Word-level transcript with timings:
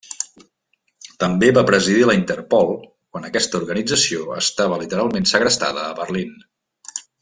També 1.23 1.49
va 1.57 1.63
presidir 1.67 2.07
la 2.09 2.15
Interpol 2.21 2.73
quan 2.87 3.29
aquesta 3.31 3.63
organització 3.63 4.29
estava 4.43 4.83
literalment 4.85 5.33
segrestada 5.37 5.89
a 5.89 5.97
Berlín. 6.05 6.39